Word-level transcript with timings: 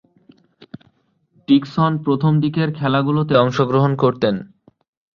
Dixon 1.47 1.91
প্রথম 2.05 2.33
দিকের 2.43 2.69
খেলাগুলোতে 2.79 3.33
অংশগ্রহণ 3.37 3.91
করতেন। 4.03 4.35